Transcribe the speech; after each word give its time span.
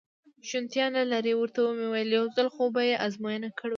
شونېتیا 0.49 0.85
نه 0.97 1.03
لري، 1.11 1.33
ورته 1.35 1.59
مې 1.77 1.85
وویل: 1.89 2.09
یو 2.17 2.25
ځل 2.35 2.47
خو 2.53 2.63
به 2.73 2.81
یې 2.89 2.95
ازموینه 3.05 3.49
کړو. 3.57 3.69